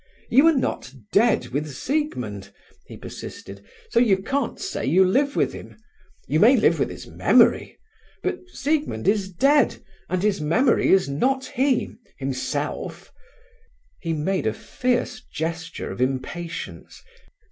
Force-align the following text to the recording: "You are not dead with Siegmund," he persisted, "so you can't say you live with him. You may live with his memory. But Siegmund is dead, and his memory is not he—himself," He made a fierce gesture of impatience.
"You 0.31 0.47
are 0.47 0.55
not 0.57 0.91
dead 1.13 1.49
with 1.49 1.71
Siegmund," 1.71 2.51
he 2.87 2.97
persisted, 2.97 3.63
"so 3.91 3.99
you 3.99 4.17
can't 4.17 4.59
say 4.59 4.83
you 4.83 5.05
live 5.05 5.35
with 5.35 5.53
him. 5.53 5.77
You 6.27 6.39
may 6.39 6.57
live 6.57 6.79
with 6.79 6.89
his 6.89 7.05
memory. 7.05 7.77
But 8.23 8.39
Siegmund 8.51 9.07
is 9.07 9.29
dead, 9.31 9.83
and 10.09 10.23
his 10.23 10.41
memory 10.41 10.87
is 10.91 11.07
not 11.07 11.45
he—himself," 11.45 13.11
He 13.99 14.13
made 14.13 14.47
a 14.47 14.53
fierce 14.53 15.21
gesture 15.31 15.91
of 15.91 16.01
impatience. 16.01 17.03